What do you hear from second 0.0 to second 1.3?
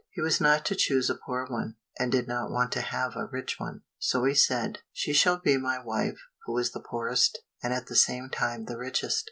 He was not to choose a